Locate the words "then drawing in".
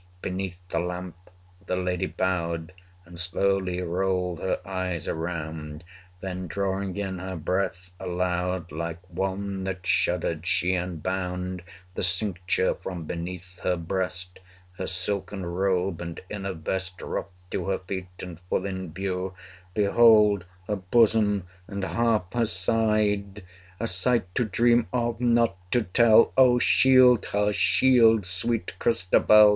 6.21-7.19